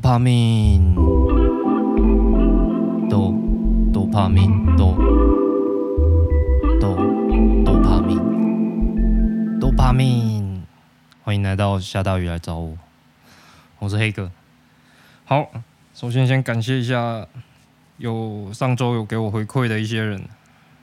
[0.00, 0.94] 多帕敏，
[3.10, 3.34] 多
[3.92, 4.94] 多帕敏，多
[6.80, 6.94] 多
[7.64, 10.62] 多帕敏，多帕敏。
[11.24, 12.78] 欢迎来到下大雨来找我，
[13.80, 14.30] 我是黑哥。
[15.24, 15.50] 好，
[15.92, 17.26] 首先先感谢一下
[17.96, 20.22] 有上周有给我回馈的一些人。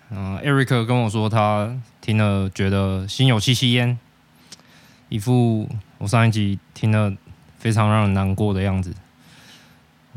[0.10, 3.98] 嗯，Eric 跟我说他听了觉得心有戚戚焉，
[5.08, 5.70] 一副
[6.00, 7.14] 我上一集听了。
[7.58, 8.94] 非常让人难过的样子，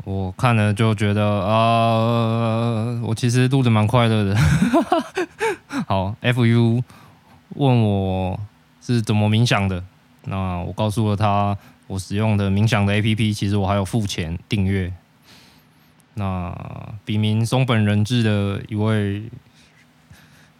[0.05, 4.35] 我看了就觉得啊、我其实录的蛮快乐的。
[5.87, 6.83] 好，FU
[7.55, 8.39] 问我
[8.81, 9.83] 是怎么冥想的，
[10.25, 14.91] 那我告诉了他我使用的冥想的 APP，其实我还有付钱订阅。
[16.15, 16.53] 那
[17.05, 19.23] 笔名松本人志的一位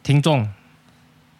[0.04, 0.48] 听众，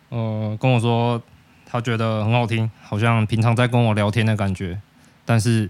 [0.10, 1.22] 呃，跟我说
[1.66, 4.80] 他觉得很好听，好像平常在跟我聊天的感觉。
[5.26, 5.70] 但是，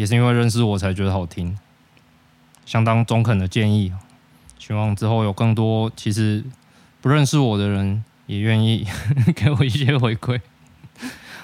[0.00, 1.58] 也是因为认识我才觉得好听，
[2.64, 3.92] 相当中肯的建议。
[4.58, 6.42] 希望之后有更多其实
[7.02, 8.86] 不认识我的人也愿意
[9.36, 10.40] 给我一些回馈。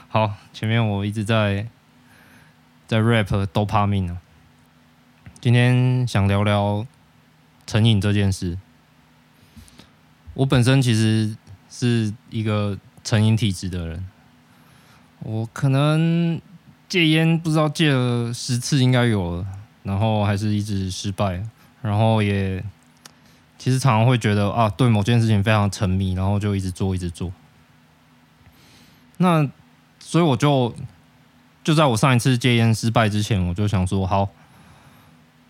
[0.09, 1.67] 好，前面我一直在
[2.87, 4.17] 在 rap 都怕命啊，
[5.39, 6.87] 今天想聊聊
[7.67, 8.59] 成瘾这件事。
[10.33, 11.37] 我本身其实
[11.69, 14.09] 是一个成瘾体质的人，
[15.19, 16.41] 我可能。
[16.89, 19.47] 戒烟不知道戒了十次应该有了，
[19.83, 21.43] 然后还是一直失败，
[21.83, 22.63] 然后也
[23.59, 27.33] 其实常常会觉得啊，对某件事情非常沉迷，然后就一直做一直做。
[29.17, 29.49] 那
[29.99, 30.73] 所以我就
[31.65, 34.29] 就在我上一次戒烟失败之前，我就想说，好，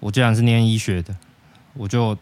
[0.01, 1.15] 我既然是念医学的，
[1.75, 2.17] 我就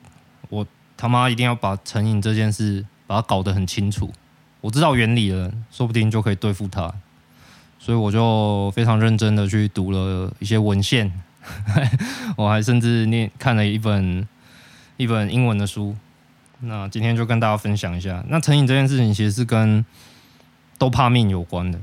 [0.49, 4.13] 我他妈一定要把成瘾这件事把它搞得很清楚，
[4.61, 6.93] 我知道原理了，说不定就可以对付它。
[7.85, 11.13] 所以我就非常认真的去读了一些文献，
[12.35, 14.27] 我还甚至念看了一本
[14.97, 15.95] 一本英文的书。
[16.61, 19.85] 那今天就跟大家分享一下，那成瘾这件事情其实是跟
[20.79, 21.79] 多帕敏有关的，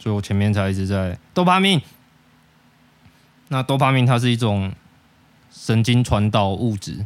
[0.00, 1.80] 所以我前面才一直在多帕敏。
[3.46, 4.72] 那多帕敏它是一种
[5.52, 6.96] 神经传导物质，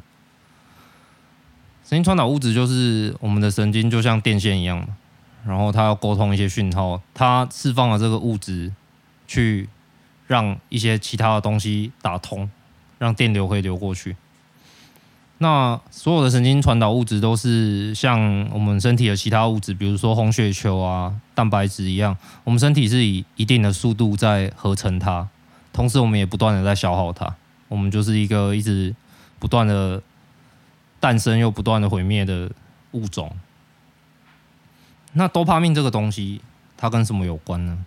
[1.84, 4.96] 神经传导物质就是我们的神经就像电线一样嘛。
[5.48, 8.70] 然后它要沟通一些讯号，它释放了这个物质，
[9.26, 9.66] 去
[10.26, 12.50] 让一些其他的东西打通，
[12.98, 14.14] 让电流可以流过去。
[15.38, 25.26] 那所有的神经传导物质都是像我们身体的其他物质，比如说红血球啊、蛋白质一样，我们身体是以一定的速度在合成它，
[25.72, 27.34] 同时我们也不断的在消耗它。
[27.68, 28.94] 我们就是一个一直
[29.38, 30.02] 不断的
[31.00, 32.50] 诞生又不断的毁灭的
[32.92, 33.34] 物种。
[35.14, 36.40] 那多帕敏这个东西，
[36.76, 37.84] 它跟什么有关呢？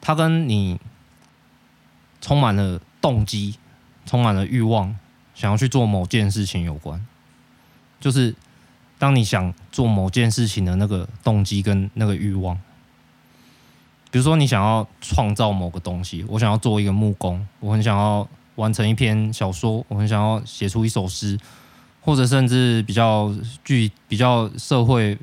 [0.00, 0.80] 它跟你
[2.20, 3.56] 充满了动机、
[4.06, 4.96] 充满了欲望，
[5.34, 7.04] 想要去做某件事情有关。
[8.00, 8.34] 就是
[8.98, 12.58] 当你想做某件事情的那个动机跟那个欲望，
[14.10, 21.38] 比如说你想要创造某个东西，我想要做一个木工，我很想要完成一篇小说，我很想要写出一首诗，
[22.00, 25.18] 或者甚至比较具比较社会。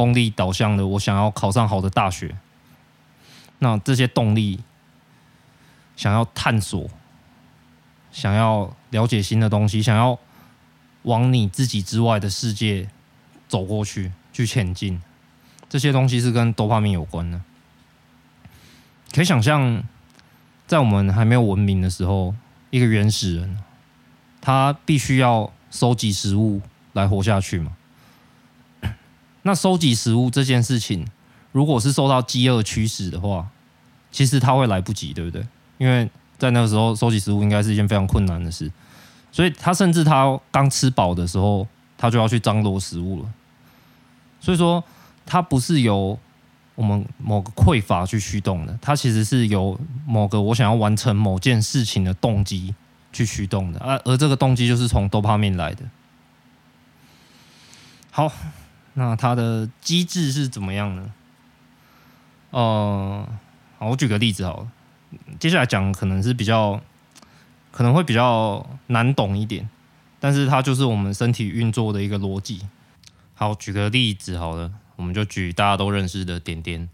[0.00, 2.34] 功利导向的，我想要考上好的大学。
[3.58, 4.60] 那这些动力，
[5.94, 6.88] 想要探索，
[8.10, 10.18] 想要了解新的东西，想要
[11.02, 12.88] 往你自己之外的世界
[13.46, 15.02] 走过去，去前进，
[15.68, 17.38] 这些东西是跟多帕敏有关的。
[19.12, 19.84] 可以想象，
[20.66, 22.34] 在我们还没有文明的时候，
[22.70, 23.62] 一个原始人，
[24.40, 26.62] 他必须要收集食物
[26.94, 27.76] 来活下去嘛。
[29.42, 31.06] 那收集食物这件事情，
[31.52, 33.48] 如果是受到饥饿驱使的话，
[34.12, 35.46] 其实他会来不及，对不对？
[35.78, 38.70] 因为在那个时候，收集食物应该是一件非常困难的事，
[39.32, 41.66] 所以他甚至他刚吃饱的时候，
[41.96, 43.28] 他就要去张罗食物了。
[44.40, 44.84] 所以说，
[45.24, 46.18] 他不是由
[46.74, 52.74] 我们某个匮乏去驱动的，他其实是由某个我想要完成某件事情的动机
[53.12, 55.84] 去驱动的，而而这个动机就是从多帕敏来的。
[58.10, 58.30] 好。
[58.94, 61.12] 那它的机制是怎么样呢？
[62.50, 63.28] 呃，
[63.78, 64.72] 好，我举个例子好了。
[65.38, 66.80] 接下来讲可能是比较，
[67.70, 69.68] 可能会比较难懂一点，
[70.18, 72.66] 但是它就是我们身体运作的一个逻辑。
[73.34, 76.88] 好，举个例子好了，我们就举大家都认识的点点。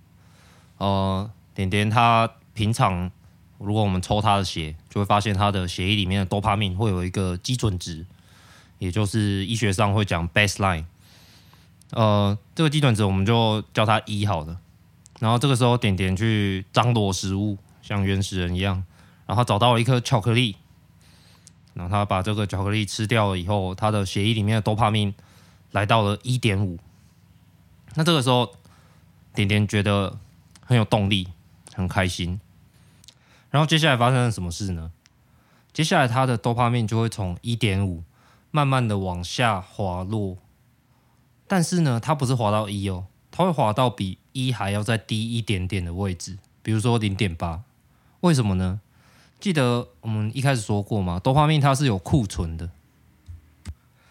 [0.79, 3.11] 呃，点点他平常
[3.59, 8.05] 如果我们抽他的血，就会发现他的血液里面的多帕敏会有一个基准值，
[8.79, 10.85] 也就是医学上会讲 baseline。
[11.91, 14.59] 呃，这个基准值我们就叫它一好了。
[15.21, 18.85] 然后这个时候，点点去张罗食物，像原始人一样，
[19.27, 20.57] 然后找到了一颗巧克力，
[21.75, 25.15] 然后他把这个巧克力吃掉了以后，他的血液里面的多巴胺
[25.71, 26.79] 来到了一点五。
[27.95, 28.53] 那这个时候，
[29.35, 30.19] 点点觉得
[30.61, 31.29] 很有动力，
[31.75, 32.41] 很开心。
[33.51, 34.91] 然后接下来发生了什么事呢？
[35.73, 38.03] 接下来他的多巴胺就会从一点五
[38.51, 40.37] 慢慢的往下滑落，
[41.49, 47.63] 但是呢，它不是滑到一哦，它会滑到比一还要再低一点点的位置，比如说零点八。
[48.21, 48.81] 为什么呢？
[49.39, 52.71] 记得我们一开始说过嘛，多巴胺它是有库存的，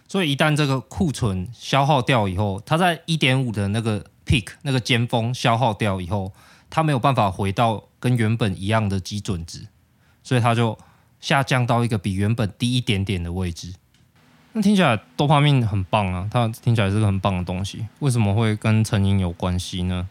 [0.08, 6.32] 所以一旦这个库存消耗掉以后，它在一点五的那个 peak 那个尖峰消耗掉以后，
[6.70, 9.68] 它没有办法回到跟原本一样的基准值，
[10.24, 10.78] 所以它就
[11.20, 13.74] 下降到一个比原本低一点点的位置。
[14.58, 20.08] 那听起来多巴胺很棒啊，它听起来是个很棒的东西，为什么会跟成瘾有关系呢？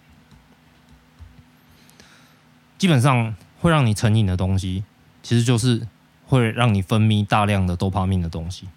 [2.77, 4.85] 基本上会让你成瘾的东西。
[5.23, 5.89] 其实就是
[6.27, 8.69] 会让你分泌大量的多巴胺的东西。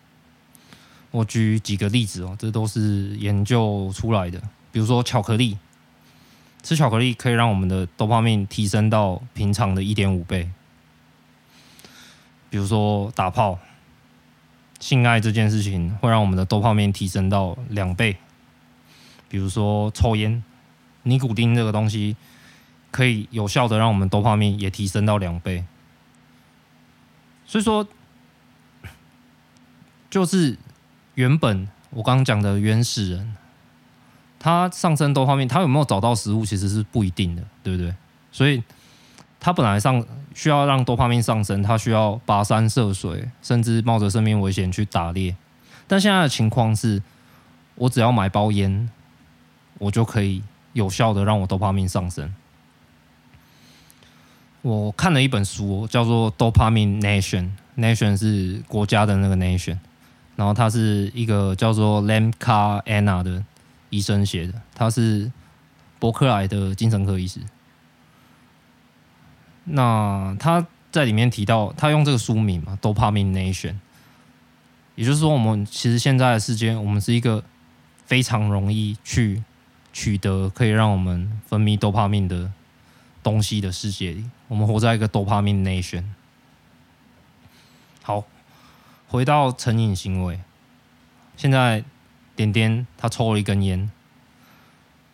[1.11, 4.41] 我举几个例子哦，这都是研究出来的。
[4.71, 5.57] 比如说巧克力，
[6.63, 10.49] 吃巧克力可以让我们的多巴胺提升到平常的一点五倍。
[12.49, 13.59] 比如说打炮，
[14.79, 18.17] 性爱这件事情会让我们的多泡面提升到两倍。
[19.29, 20.43] 比如说抽烟，
[21.03, 22.15] 尼古丁这个东西
[22.91, 25.65] 可以有效的让我们多泡面也提升到两倍。
[27.45, 27.87] 所以说，
[30.09, 30.57] 就是
[31.15, 33.35] 原本我刚刚讲的原始人，
[34.39, 37.93] 他上升多泡面，他有没有找到食物其实是不一定的，对不对？
[38.31, 38.63] 所以
[39.39, 40.05] 他本来上
[40.37, 45.35] 需要让多巴胺上升，他需要跋山涉水，甚至冒着生命危险去打猎。
[45.87, 47.01] 但现在的情况是，
[47.73, 48.87] 我只要买包烟，
[49.79, 50.43] 我就可以
[50.73, 52.31] 有效的让我多巴胺上升。
[54.61, 57.49] 我看了一本书，叫做《Dopamine Nation》
[57.81, 59.79] ，Nation 是国家的那个 Nation，
[60.35, 63.43] 然后他是一个叫做 Lamka Anna 的
[63.89, 65.31] 医生写的，他是
[65.97, 67.39] 伯克莱的精神科医师。
[69.69, 73.71] 那他在里面提到，他用这个书名嘛，《Dopamine Nation》，
[74.95, 77.43] 也就是说，我们其实现在的世界，我们是一个
[78.05, 79.43] 非常容易去
[79.91, 82.49] 取得可以让我们分泌多巴胺的
[83.21, 84.25] 东西的世界里。
[84.47, 86.05] 我们活在一个多巴胺 nation。
[88.01, 88.23] 好，
[89.09, 90.39] 回到成瘾行为。
[91.35, 91.83] 现在
[92.37, 93.91] 点点他抽了一根烟，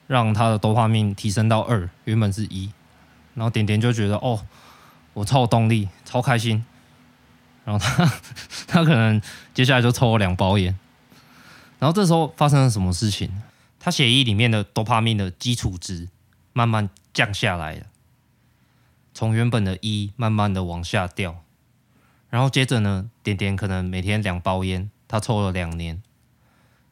[0.06, 2.72] 让他的多巴胺提升到二，原本是一。
[3.36, 4.46] 然后点点就觉得哦，
[5.14, 6.64] 我超有动力，超开心。
[7.66, 8.06] 然后他
[8.68, 9.22] 他可能
[9.54, 10.78] 接下来就抽了两包烟。
[11.80, 13.32] 然后这时候发生了什么事情？
[13.80, 16.08] 他血液里面的多巴胺的基础值
[16.54, 17.86] 慢慢降下来了。
[19.14, 21.44] 从原本的一慢慢的往下掉，
[22.30, 26.02] 然后接着呢，点点可能每天两包烟，他抽了两年，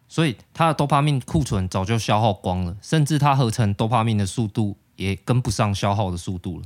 [0.07, 6.65] 所以他的多巴胺库存早就消耗光了，甚至他合成多巴胺的速度也跟不上消耗的速度了。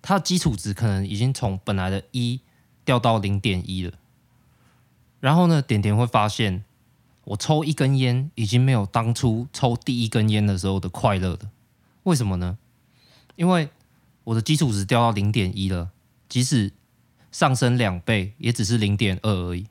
[0.00, 2.40] 它的基础值可能已经从本来的一
[2.84, 3.92] 掉到零点一了。
[5.20, 6.64] 然后呢，点点会发现，
[7.24, 11.50] 我抽一根烟已经没有当初抽第一根烟的时候的快乐了。
[12.02, 12.58] 为什么呢？
[13.36, 13.68] 因为
[14.24, 15.90] 我的基础值掉到零点一了，
[16.28, 16.72] 即使
[17.30, 19.66] 上升两倍，也只是零点二而已，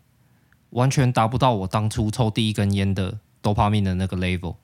[0.70, 4.56] 完全达不到我当初抽第一根烟的多巴胺的那个 level。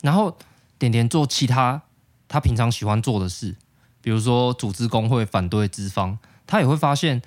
[0.00, 0.38] 然后
[0.82, 1.82] 点点做其他
[2.26, 3.54] 他平常喜欢做的事，
[4.00, 7.22] 比如说组织工会反对资方，他也会发现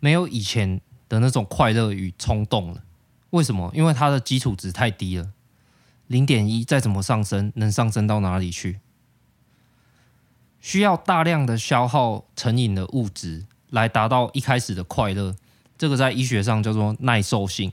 [0.00, 2.82] 没有以前的那种快乐与冲动了。
[3.30, 3.70] 为什么？
[3.74, 5.30] 因为他的基础值太低了，
[6.08, 8.80] 零点一再怎么上升，能上升到哪里去？
[10.60, 15.34] 需要大量的消耗成瘾的物质来达到一开始的快乐，
[15.78, 17.72] 这个在医学上叫做耐受性。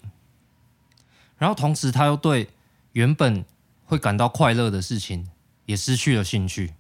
[1.38, 2.48] 然后同时，他又对
[2.94, 3.44] 原本
[3.88, 5.32] 会感到快乐的事情
[5.66, 6.76] 也失去了兴趣。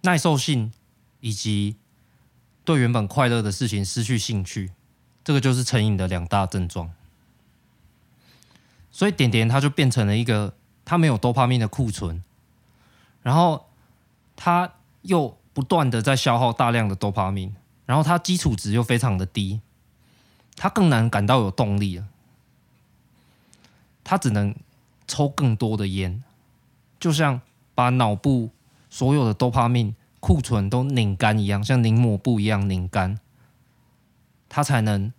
[0.00, 0.72] 耐受性
[1.20, 1.76] 以及
[2.64, 4.72] 对原本快乐的事情失去兴趣，
[5.22, 6.90] 这个就是成瘾的两大症状。
[8.90, 10.54] 所以点点他就变成了一个
[10.86, 12.24] 他没有多巴胺的库存，
[13.22, 13.66] 然后。
[14.36, 14.68] 他
[15.02, 17.54] 又不断的在消耗大量的多巴胺，
[17.86, 19.60] 然后他基础值又非常的低，
[20.56, 22.08] 他更难感到有动力了。
[24.02, 24.52] 他只能
[25.06, 26.22] 抽更多的烟，
[26.98, 27.40] 就像
[27.74, 28.50] 把脑部
[28.88, 33.18] 所有的多巴胺库存都拧干一样，像拧抹布一样拧干，
[34.48, 35.12] 他才能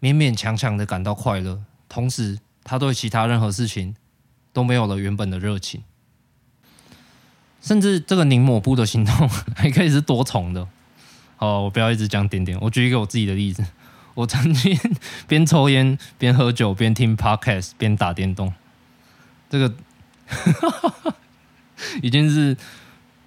[0.00, 1.62] 勉勉强强的感到快乐。
[1.88, 3.94] 同时，他对其他任何事情
[4.52, 5.84] 都没有了原本的热情。
[7.60, 10.68] 甚至这个拧抹布的行动 还可以是多重的，
[11.36, 12.58] 好，我不要一直讲点点。
[12.60, 13.64] 我举一个我自己的例子，
[14.14, 14.78] 我曾经
[15.26, 18.52] 边抽烟边喝酒边听 podcast 边打电动，
[19.54, 19.72] 这个
[22.02, 22.56] 已经是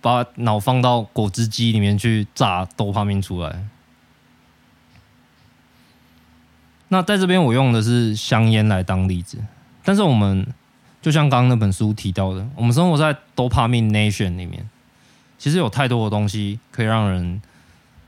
[0.02, 3.66] 把脑放到果汁机里面去榨多巴胺出来。
[6.90, 9.38] 那在这边我用的是香烟来当例子，
[9.86, 10.46] 但是我们
[11.02, 14.70] 就像刚刚那本书提到的，我们生活在多巴胺 nation 里面，
[15.38, 17.42] 其实有太多的东西可以让人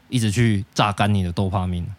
[0.10, 1.96] 一直去榨干你的多巴胺。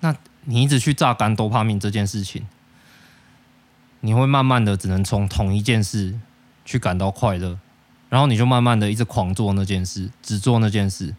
[0.00, 2.46] 那你一直去榨干多巴胺这件事情，
[4.00, 6.18] 你会慢慢的只能从同一件事
[6.64, 7.58] 去感到快乐，
[8.08, 11.14] 然后你就慢慢的一直狂做那件事，只做那件事。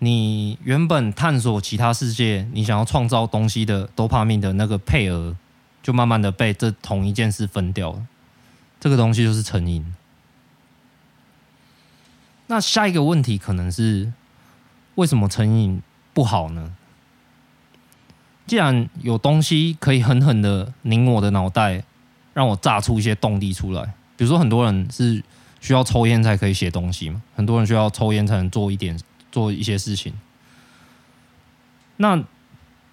[0.00, 5.36] 你原本探索其他世界，你想要创造东西的多巴胺的那个配额，
[5.82, 8.06] 就慢慢的被这同一件事分掉了。
[8.80, 9.94] 这个东西就是成瘾。
[12.48, 14.12] 那下一个问题可能是，
[14.96, 15.80] 为什么成瘾
[16.12, 16.74] 不好呢？
[18.46, 21.82] 既然有东西可以狠狠的拧我的脑袋，
[22.32, 23.82] 让我榨出一些动力出来，
[24.16, 25.22] 比如说很多人是
[25.60, 28.98] 需要抽烟才可以写东西嘛，很多人需要抽烟才能做一点。
[29.32, 30.12] 做一些事情，
[31.96, 32.22] 那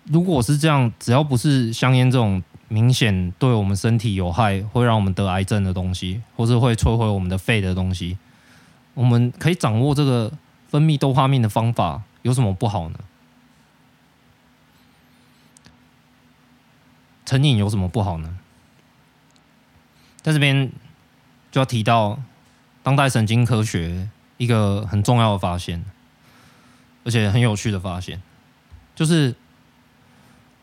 [0.05, 8.17] 如果是这样，只要不是香烟这种明显对我们身体有害、会让我们得癌症的东西，或是会摧毁我们的肺的东西，
[8.95, 10.31] 我们可以掌握这个
[10.67, 12.97] 分泌多巴胺的方法，有什么不好呢？
[17.31, 18.37] 成瘾有什么不好呢？
[20.21, 20.69] 在这边
[21.49, 22.21] 就要提到
[22.83, 25.85] 当代神经科学一个很重要的发现。
[27.05, 28.21] 而且很有趣的发现，
[28.93, 29.33] 就是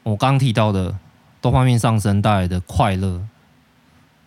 [0.03, 0.99] 我刚提到的
[1.41, 3.27] 多方面上升带来的快乐、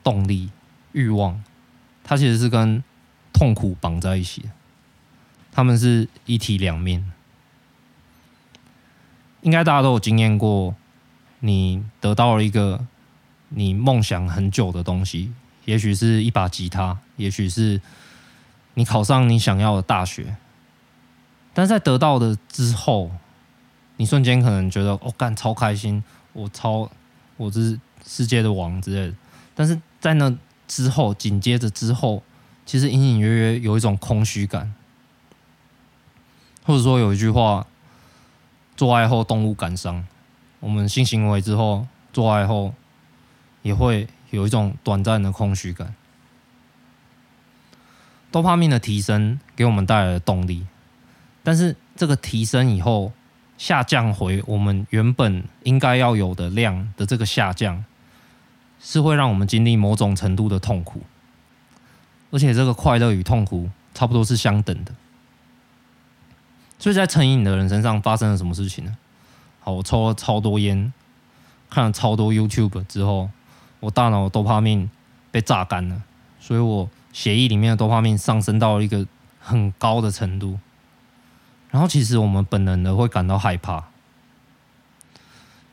[0.04, 0.50] 动力、
[0.94, 1.44] 欲望，
[2.04, 2.84] 它其实是跟
[3.32, 4.50] 痛苦绑在一起的，
[5.52, 7.12] 它们是一体两面。
[9.42, 10.76] 应该大家都有经验过，
[11.42, 12.86] 你得到了一个
[13.50, 15.34] 你梦想很久的东西，
[15.66, 17.82] 也许是一把吉他，也许是
[18.76, 20.38] 你考上你想要的大学。
[21.54, 23.12] 但在得到的之后，
[23.98, 26.90] 你瞬间可能觉得哦，干超开心，我超
[27.38, 29.16] 我是世界的王之类的。
[29.54, 30.34] 但是在那
[30.68, 32.24] 之后，紧接着之后，
[32.66, 34.74] 其实隐隐约约有一种空虚感，
[36.64, 37.68] 或者说有一句话：
[38.78, 40.06] 做爱后动物感伤。
[40.62, 42.74] 我们性行为之后，做爱后
[43.62, 45.94] 也会有一种短暂的空虚感。
[48.32, 50.66] 多巴胺的提升给我们带来的动力。
[51.44, 53.12] 但是这个提升以后
[53.58, 57.84] 下降回我们原本应该要有的量的这个下降，
[58.80, 61.02] 是会让我们经历某种程度的痛苦，
[62.30, 64.94] 而且这个快乐与痛苦差不多是相等的。
[66.78, 68.96] 所以在成瘾的人身上发生了什么事情呢？
[69.74, 70.92] 我抽了超多烟，
[71.70, 73.30] 看了超多 YouTube 之后，
[73.80, 74.90] 我大脑的多巴胺
[75.32, 76.04] 被榨干了，
[76.40, 79.06] 所以我血液里面的多巴胺上升到了一个
[79.40, 80.60] 很高的程度。
[81.70, 83.86] 然后，其实我们本能的会感到害怕，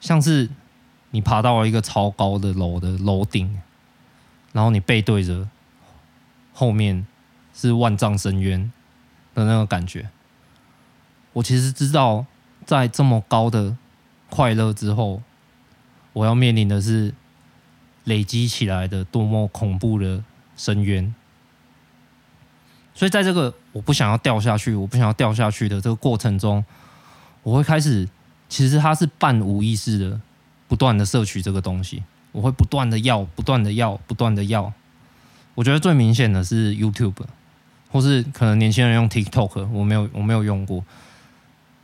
[0.00, 0.48] 像是
[1.10, 3.60] 你爬到了一个超高的楼的楼顶，
[4.52, 5.48] 然后你背对着
[6.52, 7.04] 后面
[7.52, 8.70] 是万丈深渊
[9.34, 10.08] 的那个感觉。
[11.32, 12.26] 我其实知道，
[12.64, 13.76] 在这么高的
[14.30, 15.22] 快乐之后，
[16.12, 17.14] 我要面临的是
[18.04, 20.22] 累积起来的多么恐怖的
[20.56, 21.14] 深渊。
[22.94, 26.64] 所以，在这个我不想要掉下去，我不想要掉下去的这个过程中，
[27.44, 28.08] 我会开始，
[28.48, 30.20] 其实它是半无意识的，
[30.66, 34.72] 不断的摄取这个东西，我会不断的要，不断的要，不断的要。
[35.54, 37.22] 我觉得最明显的是 YouTube，
[37.90, 40.84] 或是可能年轻人用 TikTok，我没有，我没有用过，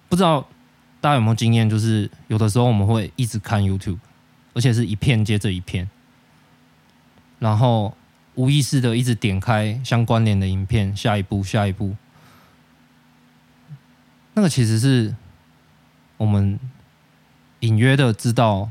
[0.09, 0.45] 不知道
[1.05, 3.99] 大家有没有经验，就是有的时候我们会一直看 YouTube，
[4.55, 5.91] 而且是一片接着一片，
[7.39, 7.95] 然后。
[8.37, 11.95] 无意识的一直点开相关联的影片，下一步，下一步，
[14.33, 15.15] 那个其实是
[16.17, 16.59] 我们
[17.61, 18.69] 隐约的知道，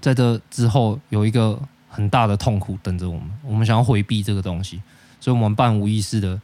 [0.00, 4.80] 在这之后有一个很大的痛苦等着我们，我们想要回避这个东西，
[5.18, 6.40] 所以我们半无意识的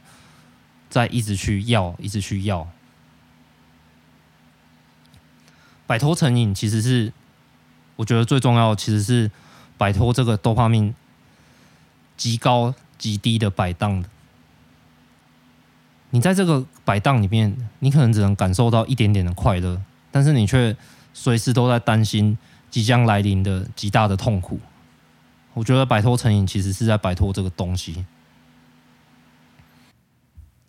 [0.89, 2.67] 在一直去要，一直去要，
[5.89, 7.11] 摆脱成瘾，其实是
[7.95, 9.31] 我觉得最重要，其实是
[9.75, 10.93] 摆脱这个多巴胺。
[12.15, 14.03] 极高极低的摆荡，
[16.11, 19.81] 你在这个摆荡里面，你可能只能感受到一点点的快乐，
[20.11, 20.77] 但是你却
[21.11, 22.37] 随时都在担心
[22.69, 24.59] 即将来临的极大的痛苦。
[25.55, 28.05] 我觉得摆脱成瘾其实是在摆脱这个东西。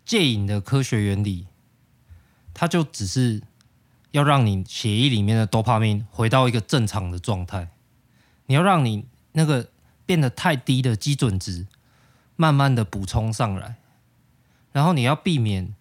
[0.06, 1.46] 戒瘾的科学原理
[2.54, 3.42] 它就只是
[4.12, 7.68] 要让你血液里面的多巴胺回到一个正常的状态。
[8.46, 9.70] 你要让你那个
[10.04, 11.66] 变得太低的基准值，
[12.36, 13.76] 慢慢的补充上来，
[14.72, 15.74] 然后你要避免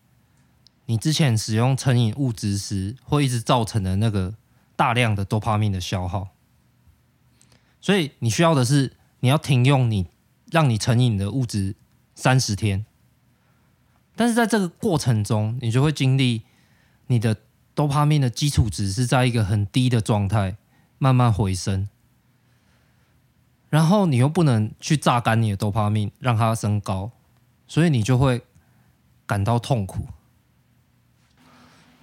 [0.86, 4.36] 你之前使用成瘾物质时会一直造成的那个
[4.76, 6.30] 大量的多巴胺的消耗。
[7.82, 10.08] 所以你需要的是，你要停用你
[10.52, 11.76] 让你成瘾的物质
[12.14, 12.86] 三十天，
[14.16, 16.44] 但是在这个过程中，你就会经历
[17.08, 17.36] 你的
[17.80, 20.58] 多巴胺的基础值是在一个很低的状态，
[20.98, 21.88] 慢慢回升，
[23.70, 27.10] 然后你又不能去榨干你的多巴胺，让它升高，
[27.70, 28.42] 所以你就会
[29.26, 30.08] 感到痛苦。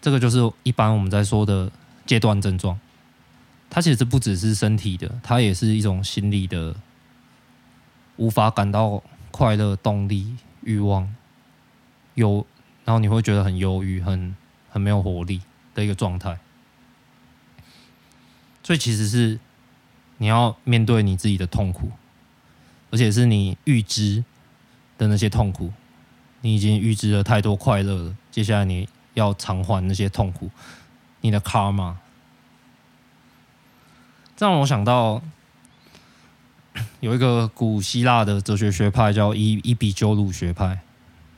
[0.01, 1.71] 这个就是一般我们在说的
[2.07, 2.81] 戒断症状。
[3.69, 6.75] 它其实不只是身体的，它也是一种心理的，
[8.17, 11.15] 无法感到快乐、动力、欲望，
[12.15, 12.47] 有，
[12.87, 14.35] 然后你会觉得很忧郁、很
[14.71, 15.43] 很没有活力
[15.77, 16.37] 的一个状态。
[18.65, 19.39] 所以其实是
[20.19, 21.93] 你要面对你自己的痛苦，
[22.91, 24.25] 而且是你预知
[24.99, 25.73] 的那些痛苦，
[26.41, 30.51] 你已经预知了太多快乐了，接下来你要偿还那些痛苦，
[31.21, 31.95] 你的 karma。
[34.37, 35.23] 这让我想到
[37.01, 40.81] 有一个古希腊的哲学学派叫伊伊比鸠鲁学派，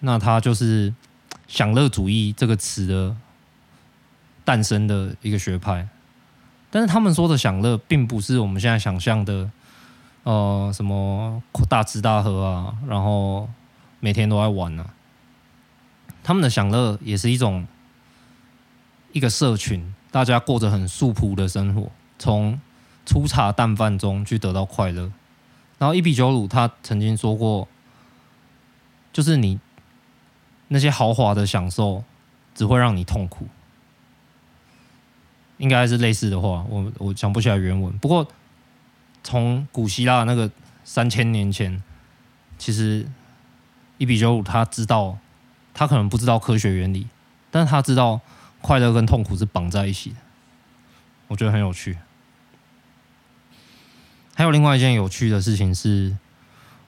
[0.01, 0.95] 那他就是
[1.47, 3.17] 享乐主义这个词的
[4.49, 5.87] 诞生的一个学派。
[6.71, 9.51] 但是他们说的享乐，并不是我们现在想象的，
[10.23, 13.47] 呃，什么大吃大喝啊，然后
[14.01, 14.87] 每天都在玩啊。
[16.23, 17.67] 他们的享乐也是一种
[19.13, 22.59] 一个社群，大家过着很素朴的生活，从
[23.05, 25.13] 粗茶淡饭中去得到快乐，
[25.79, 27.69] 然后伊比九鲁他曾经说过，
[29.13, 29.61] 就是你
[30.69, 32.03] 那些豪华的享受
[32.55, 33.47] 只会让你痛苦，
[35.59, 37.97] 应该是类似的话，我我想不起来原文。
[37.99, 38.27] 不过
[39.23, 40.51] 从古希腊那个
[40.85, 41.83] 三千年前，
[42.57, 43.07] 其实
[43.99, 45.19] 伊比鸠鲁他知道，
[45.75, 47.07] 他可能不知道科学原理，
[47.51, 48.21] 但是他知道
[48.61, 50.17] 快乐跟痛苦是绑在一起的，
[51.27, 51.99] 我觉得很有趣。
[54.35, 56.17] 还有另外一件有趣的事情是，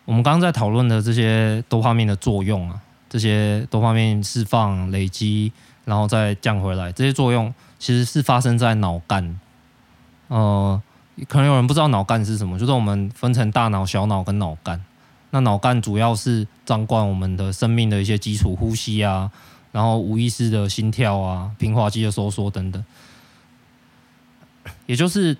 [0.04, 5.52] 我们刚刚在讨论的这些多方面的作用啊，这些多方面释放、累积，
[5.90, 9.40] 然后再降回来，这些作用其实是发生在脑干。
[10.28, 10.80] 呃，
[11.28, 14.80] 可能有人不知道脑干是什么，就是我们分成大脑、小脑跟脑干。
[15.30, 19.32] 那脑干主要是掌管我们的生命的一些基础呼吸啊，
[19.72, 22.84] 然后无意识的心跳啊、平滑肌的收缩等等，
[24.86, 25.36] 也就是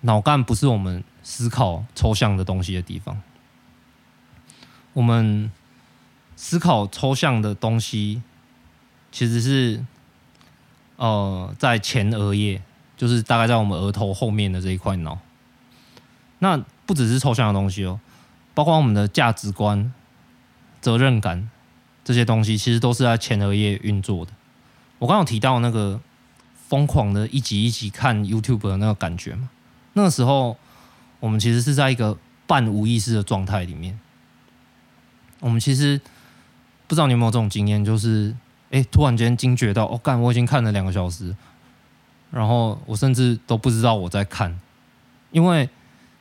[0.00, 1.04] 脑干不是我们。
[1.22, 3.20] 思考抽象的东西的地方，
[4.94, 5.52] 我们
[6.34, 8.22] 思考抽象的东西，
[9.10, 9.84] 其实是
[10.96, 12.62] 呃在前额叶，
[12.96, 15.18] 就是大概在我们额头后面的这一块脑。
[16.38, 18.00] 那不只是抽象的东西哦，
[18.54, 19.92] 包括我们的价值观、
[20.80, 21.50] 责任感
[22.04, 24.32] 这些东西，其实都是在前额叶运作的。
[24.98, 26.00] 我刚刚有提到那个
[26.68, 29.50] 疯狂的一集一集看 YouTube 的那个感觉嘛，
[29.92, 30.56] 那个时候。
[31.20, 34.00] 我们其实是在一个半无意识的状态里面。
[35.40, 36.00] 我们其实
[36.88, 38.34] 不知道你有没有这种经验，就是
[38.70, 41.36] 哎，突然间惊觉到，哦，干，我已经看了两个小时，
[42.30, 44.60] 然后我甚至都不知道我在看，
[45.30, 45.68] 因为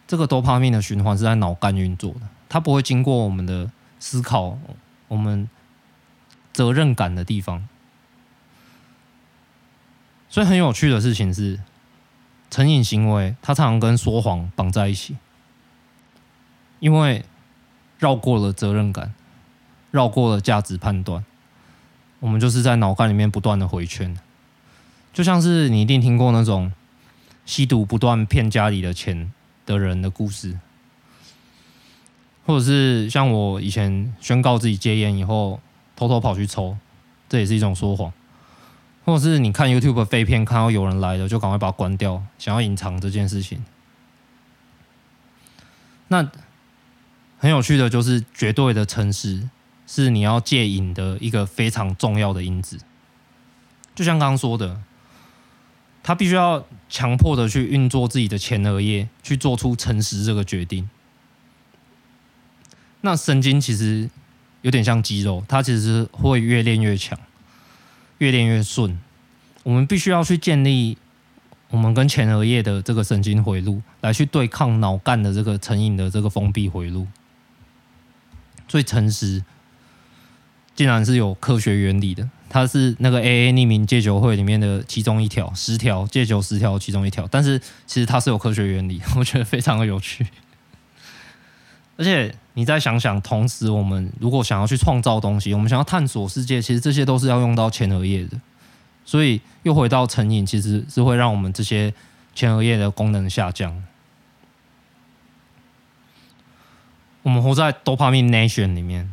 [0.08, 4.58] 这个多巴胺的循环是在脑干运作的，它不会经过我们的思考，
[5.08, 5.50] 我们
[6.52, 7.68] 责任感的地方。
[10.30, 11.60] 所以很有趣的事情是。
[12.52, 15.16] 成瘾行为，它常常跟说谎绑在一起，
[16.80, 17.24] 因为
[18.00, 19.14] 绕过了责任感，
[19.92, 21.24] 绕过了价值判断，
[22.20, 24.18] 我们就是在脑干里面不断的回圈，
[25.14, 26.72] 就像是你一定听过那种
[27.46, 29.32] 吸毒不断骗家里的钱
[29.66, 30.60] 的人的故事，
[32.46, 35.60] 或者是像我以前宣告自己戒烟以后，
[35.96, 36.78] 偷偷跑去抽，
[37.28, 38.12] 这也是一种说谎。
[39.06, 43.64] 或者是你看 YouTube 废片，看到有人来了，就赶快把它关掉，想要隐藏这件事情。
[46.10, 46.30] 那
[47.40, 49.50] 很有趣的就是，绝对的诚实
[49.92, 52.78] 是你要戒瘾的一个非常重要的因子。
[53.96, 54.80] 就像刚刚说的，
[56.04, 60.88] 他必须要强迫的去运作自己的前额叶，去做出诚实这个决定。
[63.02, 64.08] 那神经其实
[64.62, 67.18] 有点像肌肉，它其实是会越练越强。
[68.20, 69.00] 越练越顺，
[69.64, 70.98] 我们必须要去建立
[71.70, 77.08] 我们跟前额叶的这个神经回路，来去对抗脑干的这个成瘾的这个封闭回路。
[78.68, 79.44] 最诚实，
[80.80, 90.26] 竟然是有科学原理的，它是那个 AA 匿名戒酒会里面的其中一条，十条戒酒十条其中一条，但是其实它是有科学原理， 我觉得非常的有趣。
[91.98, 98.40] 而且你再想想，同时我们如果想要去创造东西，我们想要探索世界，其实这些都是要用到前额叶的。
[99.04, 101.94] 所以又回到成瘾，其实是会让我们这些
[102.34, 103.84] 前额叶的功能下降。
[107.24, 109.12] 我们活在 Dopamine Nation 里面，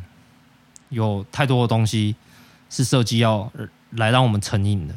[0.89, 2.15] 有太多的东西
[2.69, 3.51] 是设计要
[3.91, 4.95] 来让我们成瘾的，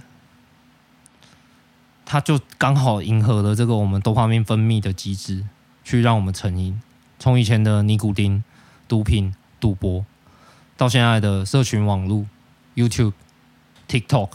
[2.05, 5.45] 它就刚好迎合了这个我们多方面分泌的机制，
[5.85, 6.81] 去让我们成瘾。
[7.19, 8.43] 从以前的尼古丁、
[8.89, 10.05] 毒品、赌博，
[10.77, 12.27] 到现在的社群网络、
[12.75, 13.13] YouTube、
[13.89, 14.31] TikTok，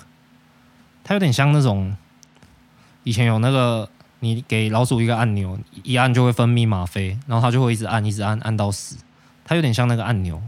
[1.04, 1.98] 它有点像那种
[3.04, 3.90] 以前有那个
[4.20, 8.98] 你给老鼠一个按钮，一按就会分泌吗啡，然后它就会一直按、一直按，按到死。
[9.44, 10.42] 它有点像那个按钮。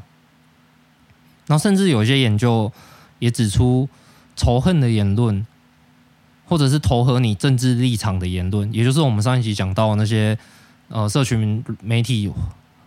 [1.47, 2.71] 然后甚至有一些研究
[3.19, 3.89] 也指出，
[4.35, 5.45] 仇恨的言论，
[6.45, 10.37] 或者是投合你政治立场的言论，也就是我们上一集讲到那些。
[10.89, 12.31] 呃，社群媒体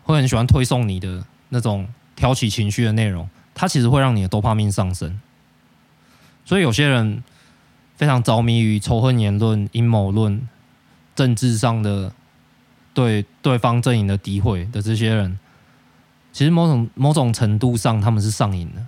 [0.05, 5.21] 会很喜欢推送你的那种挑起情绪的内容，它其实会让你的多巴胺上升。
[6.47, 7.23] 所以有些人
[7.99, 10.49] 非常着迷于仇恨言论、阴谋论、
[11.15, 12.11] 政治上的
[12.95, 15.39] 对对方阵营的诋毁的这些人，
[16.33, 18.87] 其实某种某种程度上他们是上瘾的。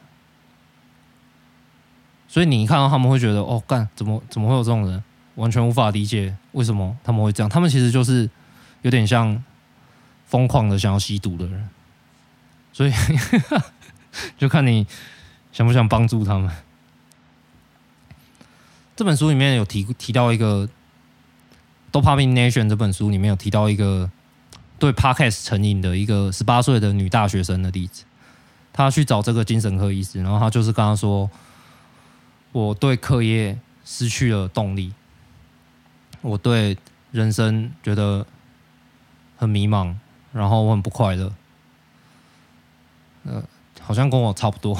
[2.28, 5.02] 所以你一看到他们会觉得，哦，干，怎么怎么会有这种人？
[5.34, 7.48] 完全无法理解为什么他们会这样。
[7.48, 8.28] 他们其实就是。
[8.82, 9.40] 有点像
[10.26, 11.68] 疯狂的想要吸毒的人，
[12.72, 12.92] 所以
[14.36, 14.84] 就看你
[15.52, 16.50] 想不想帮助他们。
[18.96, 20.68] 这本书里面有提提到一个
[21.92, 24.10] 《Dopamine Nation》这本书里面有提到一个
[24.82, 28.02] 对 Podcast 成瘾的一个十八岁的女大学生的例子。
[28.72, 31.30] 她去找这个精神科医师，然后她就是跟他说
[32.50, 34.92] ：“我对课业失去了动力，
[36.20, 36.76] 我对
[37.12, 38.26] 人生觉得。”
[39.38, 39.92] 很迷茫，
[40.32, 41.32] 然后我很不快乐，
[43.24, 43.42] 呃，
[43.80, 44.78] 好像跟我差不多。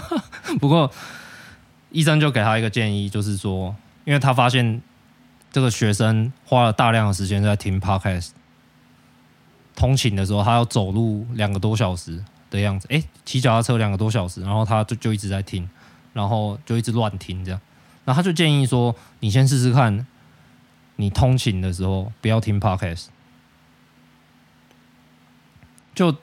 [0.60, 0.92] 不过
[1.88, 4.82] 医生就给他一个建议，就是说，因为他发现
[5.50, 8.32] 这个学生花了大量的时间在听 Podcast，
[9.74, 15.68] 通勤的时候他要走路两个多小时的样子，诶，骑脚踏车两个多小时，然后他就就一直在听，
[16.12, 17.60] 然后就一直乱听这样，
[18.04, 20.06] 然后他就建议说，你先试试看，
[20.96, 23.06] 你通勤的时候不要听 Podcast。
[25.94, 26.16] 就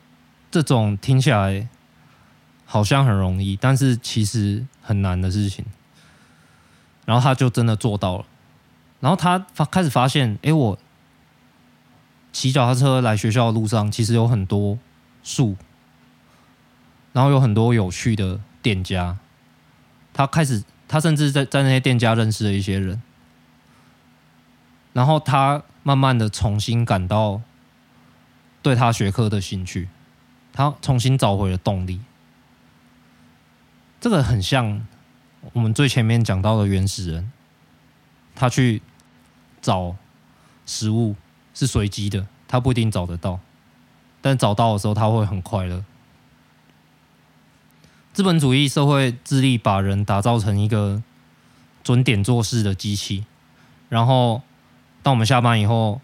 [0.49, 1.67] 这种听起来
[2.65, 5.63] 好像很容易，但是其实很难的事情。
[7.05, 8.25] 然后他就真的做到了。
[8.99, 10.77] 然后他发开始发现，哎，我
[12.31, 14.77] 骑脚踏车来学校的路上，其实有很多
[15.23, 15.55] 树，
[17.13, 19.17] 然后有很多有趣的店家。
[20.13, 23.01] 他开始，他甚至在在那些店家认识了一些人。
[24.93, 27.41] 然后他慢慢的重新感到。
[28.61, 29.87] 对他学科的兴趣，
[30.51, 32.01] 他重新找回了动力。
[34.01, 34.85] 这个很像
[35.53, 37.31] 我们最前面讲到的原始人，
[38.35, 38.81] 他去
[39.61, 39.95] 找
[40.65, 41.15] 食物
[41.59, 43.39] 是随机的，他不一定找得到，
[44.21, 45.83] 但找到的时候他会很快乐。
[48.13, 51.03] 资本主义社会致力把人打造成一个
[51.83, 53.25] 准点做事的机器，
[53.89, 54.41] 然后
[55.03, 55.99] 当我们下班以后。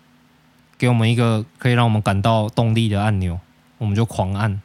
[0.77, 3.39] 给我们一个可以让我们感到动力的按钮，
[3.77, 4.61] 我们就狂按。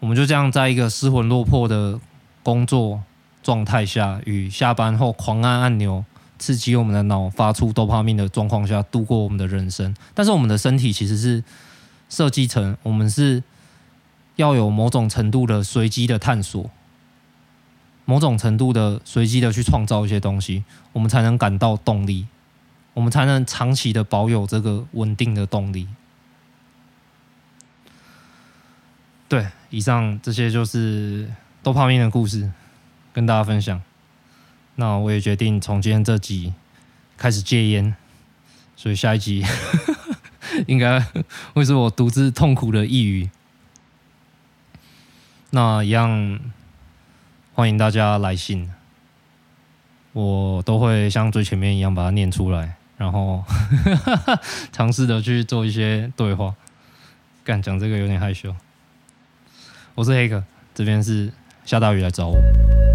[0.00, 2.00] 我们就这样在一个失魂落魄的
[2.42, 3.00] 工作
[3.40, 6.04] 状态下，与下班后狂按按钮
[6.44, 9.96] 刺激我们的脑发出多巴胺的状况下度过我们的人生。
[10.12, 11.42] 但是我们的身体其实是
[12.10, 13.42] 设计成，我们是
[14.36, 16.70] 要有某种程度的随机的探索，
[18.04, 22.26] 某种程度的随机的去创造一些东西，我们才能感到动力。
[22.92, 25.88] 我们才能长期的保有这个稳定的动力。
[29.26, 32.52] 对，以上这些就是多巴胺的故事，
[33.14, 33.80] 跟大家分享。
[34.76, 36.52] 那我也决定从今天这集
[37.16, 37.94] 开始戒烟，
[38.76, 39.44] 所以下一集
[40.66, 40.98] 应该
[41.54, 43.30] 会是我独自痛苦的抑郁。
[45.50, 46.40] 那一样
[47.52, 48.72] 欢迎大家来信，
[50.12, 52.76] 我都会像最前面一样把它念出来。
[52.96, 53.44] 然后
[54.72, 56.54] 尝试的去做一些对话，
[57.42, 58.54] 干讲这个有点害羞。
[59.94, 60.42] 我是黑客，
[60.74, 61.32] 这边是
[61.64, 62.93] 下大雨来找我。